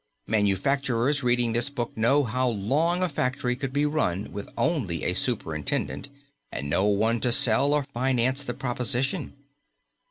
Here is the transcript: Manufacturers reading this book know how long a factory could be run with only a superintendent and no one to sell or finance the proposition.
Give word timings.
Manufacturers 0.25 1.21
reading 1.21 1.53
this 1.53 1.69
book 1.69 1.95
know 1.95 2.23
how 2.23 2.47
long 2.49 3.03
a 3.03 3.07
factory 3.07 3.55
could 3.55 3.71
be 3.71 3.85
run 3.85 4.31
with 4.33 4.49
only 4.57 5.03
a 5.03 5.13
superintendent 5.13 6.09
and 6.51 6.67
no 6.67 6.85
one 6.85 7.19
to 7.19 7.31
sell 7.31 7.71
or 7.71 7.83
finance 7.83 8.43
the 8.43 8.55
proposition. 8.55 9.33